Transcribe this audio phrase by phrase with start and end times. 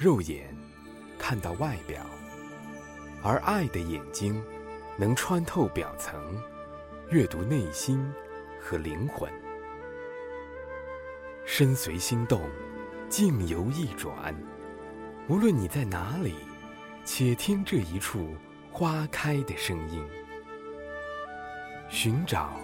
[0.00, 0.48] 肉眼
[1.18, 2.06] 看到外表，
[3.22, 4.42] 而爱的眼睛
[4.96, 6.18] 能穿透表层，
[7.10, 8.10] 阅读内心
[8.58, 9.30] 和灵魂。
[11.44, 12.48] 身随心动，
[13.10, 14.34] 境由意转。
[15.28, 16.34] 无论你在哪里，
[17.04, 18.34] 且听这一处
[18.72, 20.02] 花开的声音。
[21.90, 22.58] 寻找，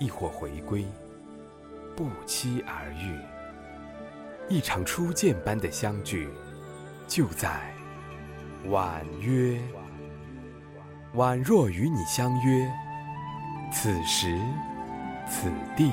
[0.00, 0.86] 亦或回归，
[1.94, 3.20] 不期而遇。
[4.48, 6.30] 一场初见般的相聚。
[7.14, 7.60] 就在
[8.70, 9.60] 婉约，
[11.14, 12.66] 宛若与你相约，
[13.70, 14.40] 此时
[15.28, 15.92] 此地。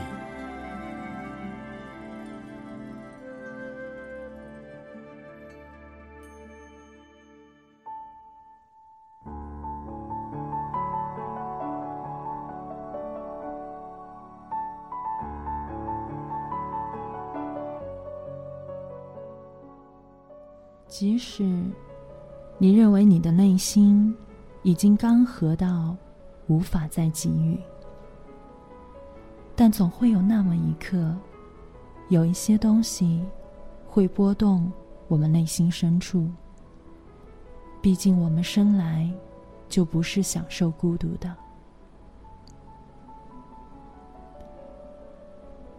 [21.00, 21.46] 即使
[22.58, 24.14] 你认为你的内心
[24.64, 25.96] 已经干涸到
[26.48, 27.58] 无法再给予，
[29.56, 31.16] 但总会有那么一刻，
[32.10, 33.26] 有一些东西
[33.88, 34.70] 会波动
[35.08, 36.30] 我们内心深处。
[37.82, 39.10] 毕竟我们生来
[39.70, 41.34] 就不是享受孤独的。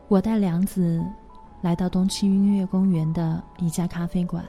[0.09, 1.05] 我带梁子
[1.61, 4.43] 来到东区音乐公园的一家咖啡馆。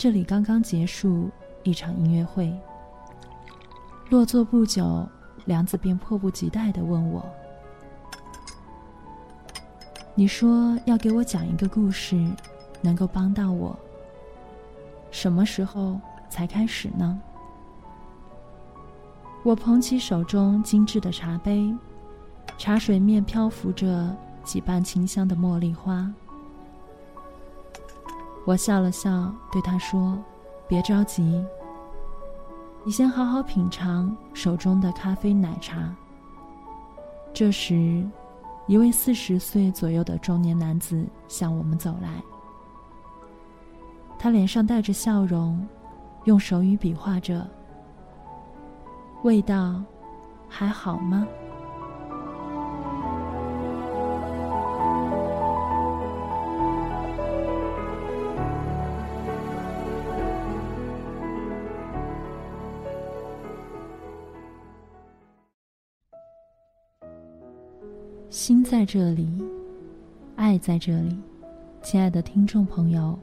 [0.00, 1.28] 这里刚刚结束
[1.62, 2.50] 一场音乐会，
[4.08, 5.06] 落座不久，
[5.44, 7.22] 梁子便迫不及待的问我
[10.16, 12.16] ：“你说要给我讲一个故事，
[12.80, 13.78] 能够帮到我，
[15.10, 17.20] 什么时候才开始呢？”
[19.44, 21.76] 我捧起手中精致的茶杯，
[22.56, 26.10] 茶水面漂浮着几瓣清香的茉莉花。
[28.44, 30.18] 我笑了笑，对他说
[30.66, 31.44] ：“别着急，
[32.84, 35.94] 你先好好品尝手中的咖啡奶茶。”
[37.32, 38.04] 这时，
[38.66, 42.22] 一位四十岁左右的中年男子向我们走来，
[44.18, 45.64] 他脸上带着笑容，
[46.24, 47.46] 用手语比划着
[49.22, 49.80] ：“味道
[50.48, 51.26] 还好吗？”
[68.70, 69.28] 在这里，
[70.36, 71.18] 爱在这里，
[71.82, 73.18] 亲爱的听众朋友，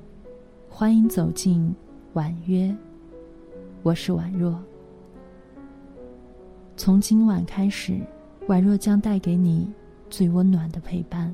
[0.69, 1.74] 欢迎走进
[2.12, 2.75] 婉约。
[3.81, 4.62] 我是婉若。
[6.75, 7.97] 从今晚开始，
[8.47, 9.72] 婉若将带给你
[10.09, 11.34] 最温暖的陪伴。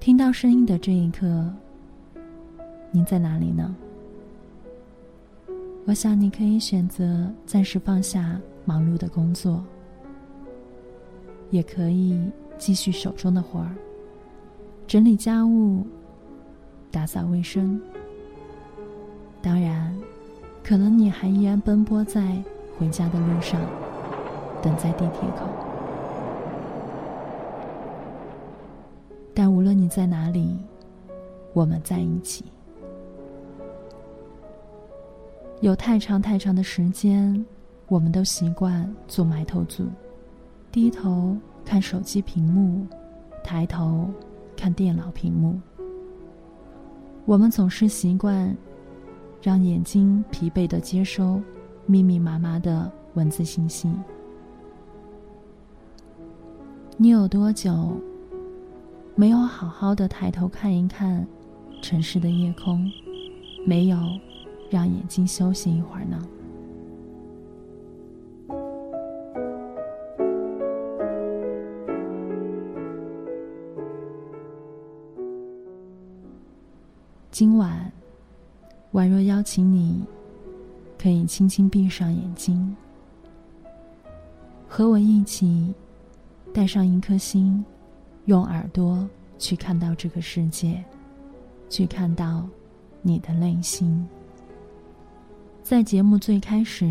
[0.00, 1.52] 听到声音的这一刻，
[2.90, 3.76] 您在哪里呢？
[5.84, 8.40] 我想你可以选择暂时放下。
[8.68, 9.62] 忙碌的工作，
[11.50, 12.20] 也可以
[12.58, 13.74] 继续手中的活儿，
[14.86, 15.86] 整理家务、
[16.90, 17.80] 打扫卫生。
[19.40, 19.96] 当然，
[20.62, 22.42] 可能你还依然奔波在
[22.78, 23.60] 回家的路上，
[24.62, 25.46] 等在地铁口。
[29.34, 30.56] 但无论你在哪里，
[31.52, 32.44] 我们在一起。
[35.60, 37.44] 有太长太长的时间。
[37.88, 39.84] 我们都习惯做埋头族，
[40.76, 42.86] 低头看手机屏幕，
[43.42, 44.10] 抬头
[44.54, 45.58] 看电脑屏幕。
[47.24, 48.54] 我们总是习惯
[49.40, 51.40] 让眼睛疲惫的接收
[51.86, 53.90] 密密麻麻的文字信息。
[56.98, 57.98] 你有多久
[59.14, 61.26] 没有好好的抬头看一看
[61.80, 62.86] 城市的夜空，
[63.64, 63.96] 没有
[64.68, 66.22] 让眼睛休息一会儿呢？
[77.38, 77.92] 今晚，
[78.94, 80.02] 宛若邀请你，
[80.98, 82.74] 可以轻轻闭上眼睛，
[84.66, 85.74] 和我一起
[86.54, 87.62] 带上一颗心，
[88.24, 89.06] 用耳朵
[89.38, 90.82] 去看到这个世界，
[91.68, 92.48] 去看到
[93.02, 94.08] 你的内心。
[95.62, 96.86] 在节目最开始，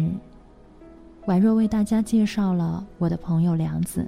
[1.25, 4.07] 宛若为大家介绍了我的朋友梁子。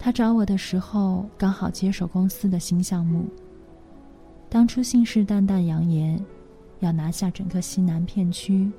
[0.00, 3.24] 他找我的时候，刚好接手公司的新项目。
[4.54, 6.24] 当初信誓旦旦扬言
[6.78, 8.70] 要拿下整个西南片区，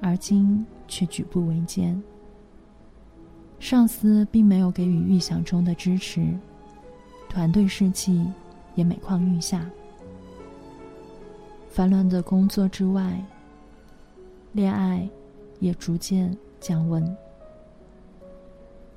[0.00, 2.02] 而今却举步维艰。
[3.60, 6.34] 上司并没有给予预想中的支持，
[7.28, 8.24] 团队士气
[8.74, 9.70] 也每况愈下。
[11.68, 13.22] 烦乱的工作之外，
[14.52, 15.06] 恋爱
[15.60, 17.14] 也逐渐降温。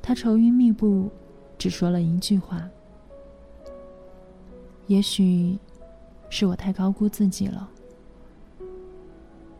[0.01, 1.11] 他愁云密布，
[1.57, 2.65] 只说了一句话
[4.91, 5.57] ：“也许
[6.29, 7.69] 是我太高估自己了，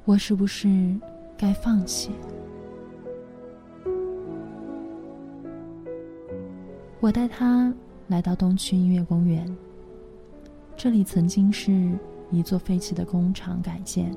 [0.04, 0.94] 我是不是
[1.38, 2.12] 该放弃？”
[7.00, 7.74] 我带他
[8.10, 9.50] 来到东区音乐公园。
[10.76, 11.98] 这里曾经是
[12.30, 14.14] 一座废弃的工厂改建。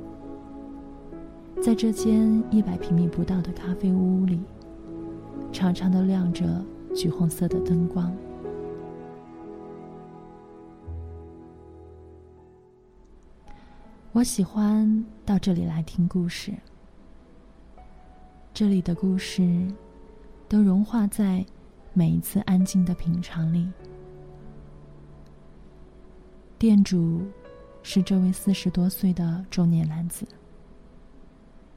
[1.63, 4.41] 在这间一百平米不到的咖啡屋里。
[5.53, 6.61] 长长的亮着
[6.93, 8.13] 橘红色的灯光。
[14.15, 16.55] 我喜欢到这里来听故事。
[18.53, 19.67] 这里的故事
[20.49, 21.45] 都融化在
[21.93, 23.69] 每一次安静的品尝里。
[26.57, 27.23] 店主
[27.83, 30.25] 是这位四十多岁的中年男子，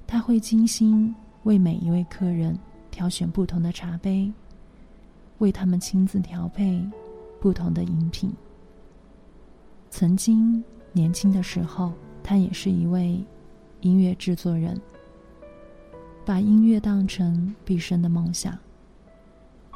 [0.06, 2.56] 他会精心为每一位客人。
[2.92, 4.32] 挑选不同的茶杯，
[5.38, 6.84] 为他们亲自调配
[7.40, 8.32] 不同的饮品。
[9.92, 10.64] 曾经
[10.94, 11.94] 年轻的时候，
[12.30, 13.24] 他也是一位
[13.80, 14.78] 音乐制作人，
[16.26, 18.54] 把音乐当成毕生的梦想。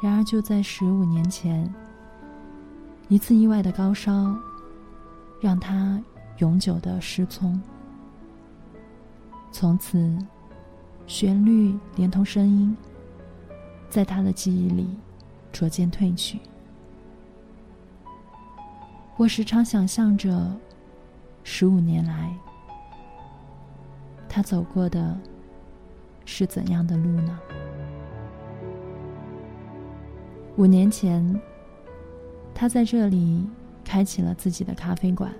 [0.02, 1.72] 然而，就在十五年前，
[3.08, 4.36] 一次意外的高烧，
[5.40, 5.98] 让他
[6.40, 7.58] 永久的失聪。
[9.50, 10.14] 从此，
[11.06, 12.76] 旋律连同声音。
[13.88, 14.86] 在他的记忆里，
[15.52, 16.38] 逐渐褪去。
[19.16, 20.54] 我时常想象着，
[21.54, 22.34] 十五年来，
[24.26, 25.14] 他走过的
[26.24, 27.38] 是怎样的路呢？
[30.56, 31.38] 五年前，
[32.54, 33.46] 他在这里
[33.84, 35.30] 开启了自己的咖啡馆，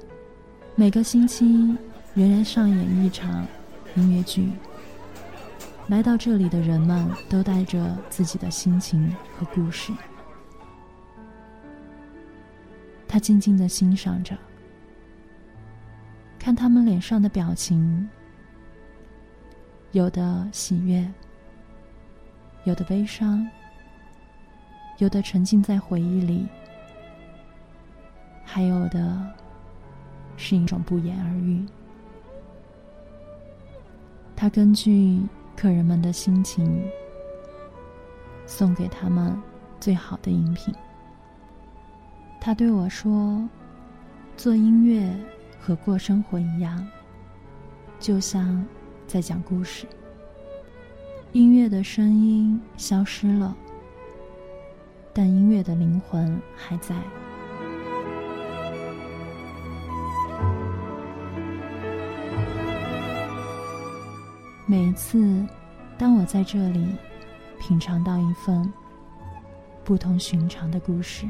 [0.74, 1.74] 每个星期
[2.12, 3.46] 仍然上演一场
[3.94, 4.50] 音乐剧。
[5.88, 9.90] 来到这里的人们都带着自己的心情和故事。
[13.08, 14.36] 他静静的欣赏着，
[16.42, 18.10] 看他们脸上的表情，
[19.92, 21.08] 有的喜悦，
[22.64, 23.48] 有的悲伤，
[24.98, 26.44] 有的沉浸在回忆里，
[28.44, 29.24] 还有的
[30.36, 31.64] 是一种不言而喻。
[34.34, 35.22] 他根据。
[35.54, 36.82] 客人们的心情，
[38.46, 39.38] 送给他们
[39.78, 40.74] 最好的饮品。
[42.40, 43.46] 他对我说
[44.34, 45.14] ：“做音乐
[45.64, 46.84] 和过生活一样，
[48.00, 48.66] 就像
[49.06, 49.86] 在讲故事。
[51.30, 53.56] 音乐的声音消失了，
[55.12, 56.96] 但音乐的灵魂还在。”
[64.66, 65.46] 每一次，
[65.96, 66.84] 当我在这里
[67.60, 68.72] 品尝到一份
[69.84, 71.24] 不同寻常的故事，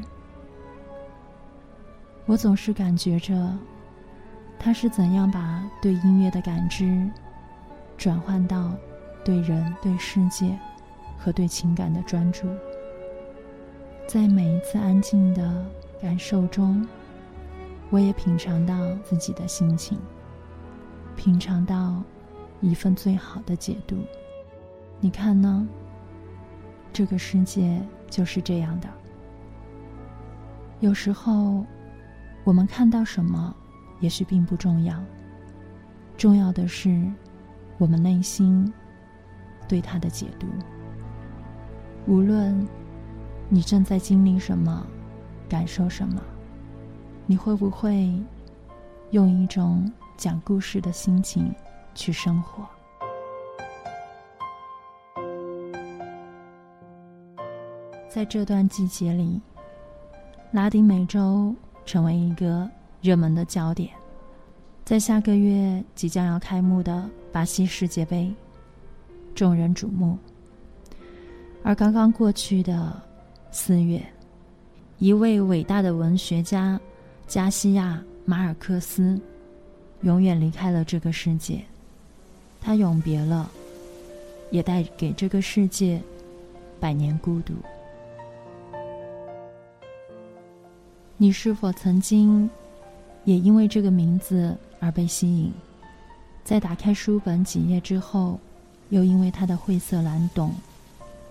[2.25, 3.59] 我总是感觉着
[4.63, 7.11] 他是怎样把对音乐的感知
[7.99, 8.73] 转换到
[9.25, 10.57] 对人、对世界
[11.19, 12.47] 和对情感的专注。
[14.07, 15.67] 在每一次安静的
[16.01, 16.87] 感受中，
[17.91, 19.99] 我也品尝到自己的心情，
[21.17, 22.03] 品尝到。
[22.65, 23.97] 一份最好的解读，
[25.01, 25.67] 你看呢？
[26.93, 28.89] 这个世界就是这样的。
[30.79, 31.67] 有时候，
[32.45, 33.53] 我们看到什么，
[34.03, 34.95] 也许并不重要。
[36.19, 37.11] 重要的是，
[37.79, 38.71] 我们内心
[39.67, 40.47] 对它的解读。
[42.07, 42.69] 无论
[43.49, 44.87] 你正在经历什么，
[45.49, 46.21] 感受什么，
[47.25, 48.13] 你会不会
[49.13, 51.51] 用一种讲故事的心情？
[51.95, 52.67] 去生活。
[58.09, 59.41] 在这段季节里，
[60.53, 61.55] 拉丁美洲
[61.85, 62.69] 成为一个
[63.03, 63.91] 热门的焦点。
[64.85, 68.33] 在下个月即将要开幕的巴西世界杯，
[69.35, 70.17] 众人瞩目。
[71.63, 73.01] 而刚刚过去的
[73.51, 74.03] 四月，
[74.99, 76.81] 一位伟大的文学家
[77.27, 79.21] 加西亚·马尔克斯
[80.03, 81.61] 永远离开了这个世界。
[82.61, 83.51] 他永别了，
[84.51, 86.01] 也带给这个世界
[86.79, 87.55] 百年孤独。
[91.17, 92.51] 你是否曾经
[93.25, 95.53] 也因为这个名字而被吸引？
[96.45, 98.39] 在打开书本几页之后，
[98.89, 100.53] 又因为他的晦涩难懂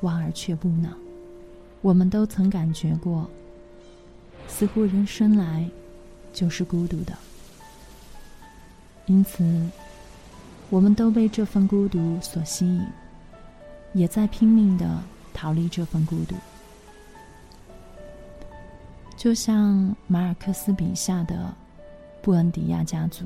[0.02, 0.96] 望而却步呢？
[1.82, 3.30] 我们都曾感觉过，
[4.48, 5.70] 似乎人生来
[6.32, 7.14] 就是孤独的。
[9.08, 9.44] 因此，
[10.70, 12.86] 我们都被这份孤独所吸引，
[13.94, 15.02] 也在拼命的
[15.34, 16.36] 逃离这份孤独。
[19.18, 21.54] 就像马尔克斯笔下的
[22.22, 23.26] 布恩迪亚家族，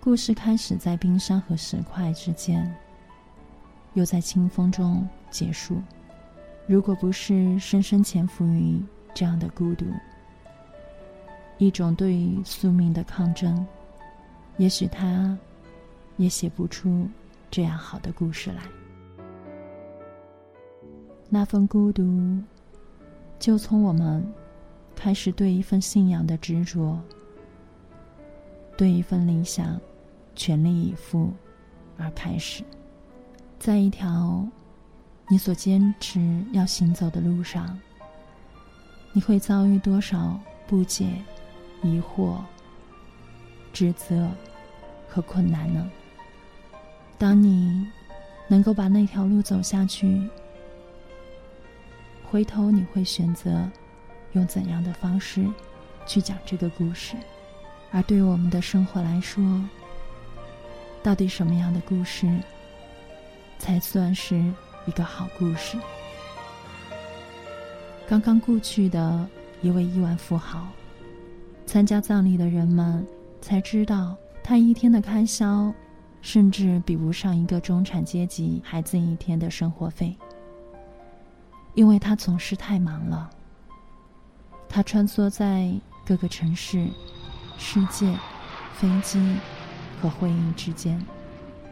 [0.00, 2.74] 故事开始在冰山和石块之间，
[3.92, 5.76] 又在清风中结束。
[6.66, 8.80] 如果不是深深潜伏于
[9.12, 9.84] 这样的孤独，
[11.58, 13.66] 一种对于宿命的抗争，
[14.56, 15.36] 也许他
[16.16, 17.06] 也写不出
[17.50, 18.62] 这样好的故事来。
[21.28, 22.38] 那份孤独，
[23.38, 24.26] 就从我们。
[24.94, 27.00] 开始对一份信仰的执着，
[28.82, 29.80] 对一份理想
[30.34, 31.32] 全力以赴
[31.96, 32.64] 而开始，
[33.56, 34.44] 在一条
[35.28, 37.78] 你所坚持要行走的路上，
[39.12, 40.36] 你会遭遇多少
[40.66, 41.12] 不解、
[41.80, 42.38] 疑惑、
[43.72, 44.28] 指责
[45.08, 45.88] 和困难呢？
[47.16, 47.86] 当你
[48.48, 50.28] 能够把那条路走下去，
[52.28, 53.62] 回头你会选择。
[54.32, 55.46] 用怎样的方式
[56.04, 57.14] 去讲这个故事？
[57.92, 59.42] 而对于我们的生活来说，
[61.02, 62.26] 到底什么样的故事
[63.58, 64.36] 才算是
[64.86, 65.76] 一个好故事？
[68.08, 69.28] 刚刚故去的
[69.60, 70.66] 一位亿万富豪，
[71.66, 73.06] 参加葬礼的人们
[73.40, 75.72] 才知道，他一天的开销
[76.20, 80.16] 甚至比不上一个中产阶级孩子一天的生活费，
[81.74, 83.30] 因为他总是太忙了。
[84.68, 85.72] 他穿梭在
[86.04, 86.88] 各个城市、
[87.58, 88.12] 世界、
[88.74, 89.36] 飞机
[90.00, 91.00] 和会议之间，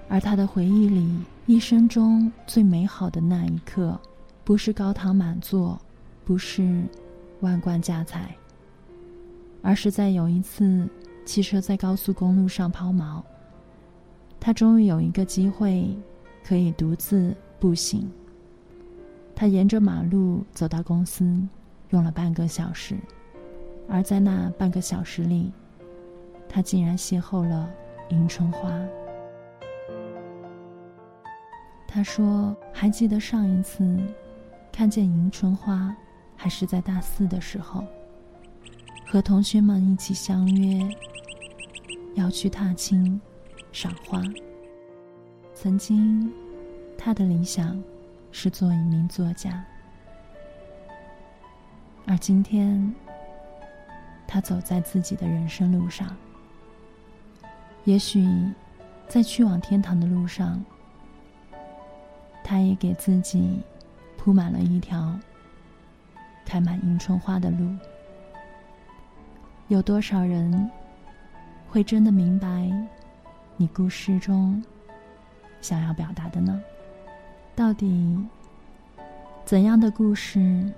[0.09, 3.99] 而他的回忆里，一生中最美好的那一刻，
[4.45, 5.81] 不是高堂满座，
[6.25, 6.83] 不是
[7.41, 8.35] 万贯家财，
[9.63, 10.89] 而是在有一次
[11.25, 13.23] 汽车在高速公路上抛锚，
[14.39, 15.97] 他终于有一个机会
[16.45, 18.11] 可以独自步行。
[19.35, 21.41] 他沿着马路走到公司。
[21.91, 22.97] 用了半个小时，
[23.89, 25.51] 而在那半个小时里，
[26.53, 27.73] 他竟然邂逅了
[28.09, 28.69] 迎春花。
[31.87, 33.97] 他说：“还记得上一次
[34.73, 35.95] 看见迎春花，
[36.37, 37.85] 还是在大四的时候，
[39.07, 40.89] 和同学们一起相约
[42.15, 43.21] 要去踏青、
[43.71, 44.21] 赏花。
[45.55, 46.33] 曾经，
[46.99, 47.81] 他的理想
[48.33, 49.65] 是做一名作家。”
[52.07, 52.93] 而今天，
[54.27, 56.17] 他走在自己的人生路上。
[57.85, 58.29] 也许，
[59.09, 60.63] 在去往天堂的路上，
[62.45, 63.59] 他也给自己
[64.17, 65.19] 铺满了一条
[66.45, 67.75] 开满迎春花的路。
[69.69, 70.71] 有多少人
[71.69, 72.71] 会真的明白
[73.57, 74.63] 你故事中
[75.61, 76.61] 想要表达的呢？
[77.57, 78.19] 到底
[79.45, 80.71] 怎样的故事？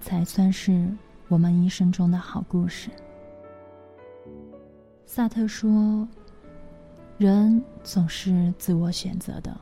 [0.00, 0.86] 才算是
[1.28, 2.90] 我们一生中的好故事。
[5.06, 6.08] 萨特说
[7.18, 9.56] ：“人总是自我选择的。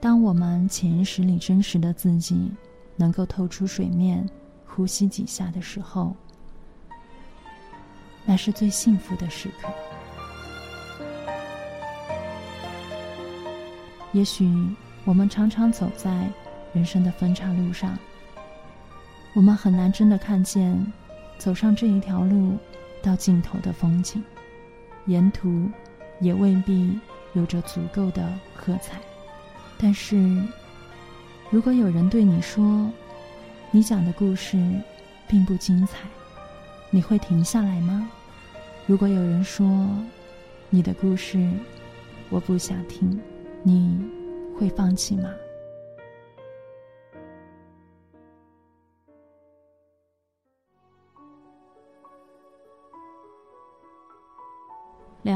[0.00, 2.52] 当我们潜意识里真实的自己
[2.96, 4.28] 能够透出水面，
[4.66, 6.14] 呼吸几下的时候，
[8.24, 9.68] 那是最幸福的时刻。
[14.12, 14.48] 也许
[15.04, 16.30] 我们常常走在
[16.72, 17.98] 人生的分岔路上。”
[19.34, 20.92] 我们很难真的看见
[21.38, 22.56] 走上这一条路
[23.04, 24.24] 到尽头的风景，
[25.04, 25.68] 沿途
[26.20, 26.98] 也未必
[27.34, 28.98] 有着足够的喝彩。
[29.76, 30.42] 但是，
[31.50, 32.90] 如果有人对你说
[33.70, 34.56] 你讲的故事
[35.28, 35.98] 并不精彩，
[36.90, 38.10] 你会停下来吗？
[38.86, 39.66] 如果有人说
[40.70, 41.46] 你的故事
[42.30, 43.20] 我不想听，
[43.62, 43.98] 你
[44.58, 45.28] 会放弃吗？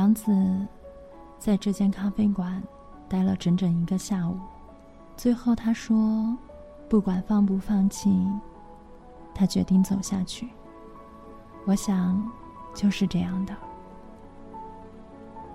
[0.09, 0.33] 王子
[1.39, 2.63] 在这间咖啡馆
[3.11, 4.39] 待了整整一个下午，
[5.19, 6.35] 最后他说
[6.89, 8.11] ：“不管放不放弃，
[9.35, 10.49] 他决定走下去。”
[11.67, 12.27] 我想，
[12.73, 13.55] 就是这样的。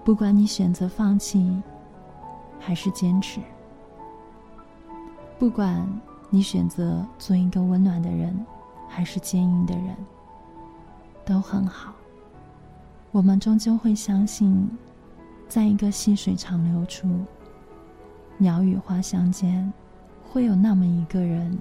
[0.04, 1.60] 不管你选择放弃，
[2.60, 3.42] 还是坚持；
[5.40, 5.84] 不管
[6.30, 8.46] 你选择做一个温暖的人，
[8.88, 9.98] 还是坚硬的人，
[11.26, 11.92] 都很好。
[13.14, 14.68] 我们终究会相信，
[15.48, 17.08] 在一个细水长流处、
[18.40, 19.72] 鸟语花香间，
[20.32, 21.56] 会有那么一个人，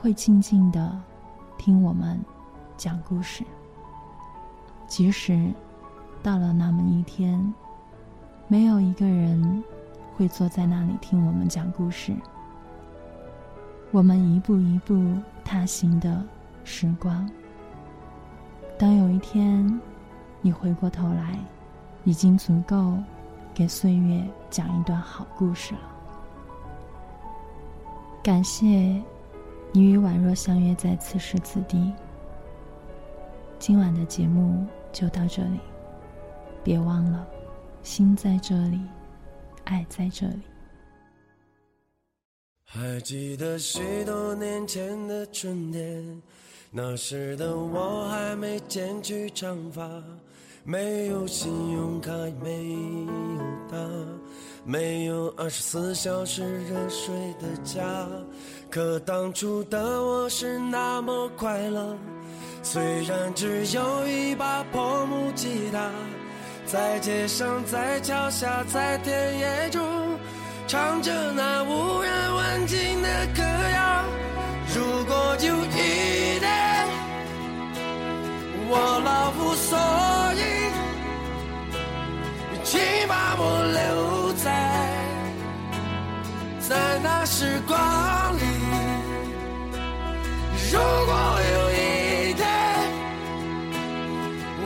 [0.00, 0.96] 会静静的
[1.58, 2.16] 听我们
[2.76, 3.42] 讲故事。
[4.86, 5.52] 即使
[6.22, 7.52] 到了那么一天，
[8.46, 9.64] 没有一个人
[10.14, 12.14] 会坐在那里听我们讲故事，
[13.90, 14.94] 我们一步一步
[15.44, 16.24] 踏行的
[16.62, 17.28] 时光。
[18.78, 19.80] 当有一天
[20.40, 21.38] 你回过头来，
[22.04, 22.96] 已经足够
[23.52, 25.80] 给岁月讲一段好故事了。
[28.22, 28.66] 感谢
[29.72, 31.92] 你与宛若相约在此时此地。
[33.58, 35.58] 今晚的节目就到这里，
[36.62, 37.26] 别忘了，
[37.82, 38.80] 心在这里，
[39.64, 40.42] 爱在这里。
[42.64, 46.22] 还记得许多年前的春天。
[46.70, 49.88] 那时的我还没剪去长发，
[50.64, 52.10] 没有信用卡，
[52.42, 53.12] 没有
[53.70, 53.76] 他，
[54.64, 57.82] 没有二十四小时热水的家。
[58.68, 61.96] 可当初的我是那么快乐，
[62.62, 65.90] 虽然只有一把破木吉他，
[66.66, 69.82] 在街上，在桥下，在田野中，
[70.66, 74.04] 唱着那无人问津的歌谣。
[74.74, 76.15] 如果有一。
[78.68, 79.78] 我老无所
[80.34, 80.38] 依，
[82.64, 83.42] 请把我
[83.72, 84.44] 留在
[86.60, 87.76] 在那时光
[88.36, 88.42] 里。
[90.72, 91.12] 如果
[91.52, 92.42] 有一天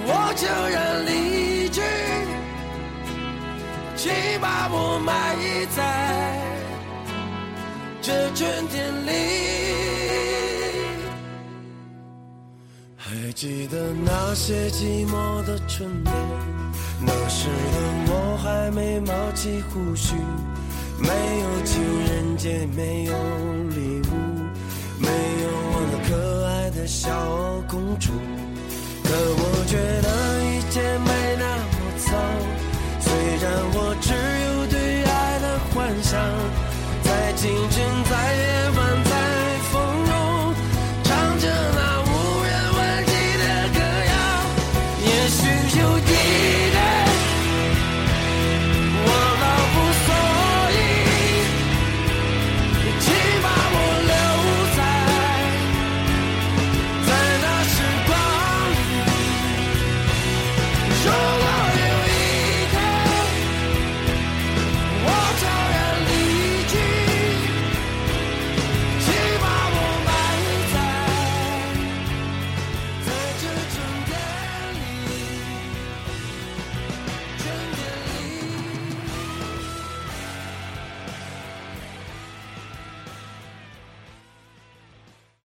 [0.07, 1.11] 我就要离
[1.69, 1.79] 去，
[3.97, 5.37] 请把我埋
[5.77, 5.79] 在
[8.01, 9.80] 这春天里。
[13.41, 16.15] 记得那些寂寞的春天
[17.01, 20.15] 那时的我还没冒起胡须
[20.99, 23.13] 没有情人节没有
[23.71, 24.15] 礼物
[24.99, 27.11] 没有我那可爱的小
[27.67, 28.11] 公主。
[29.05, 32.13] 可我觉得一切没那么糟
[33.01, 33.11] 虽
[33.41, 34.13] 然我只
[34.45, 36.21] 有对爱的幻想
[37.05, 39.10] 在清晨在夜晚。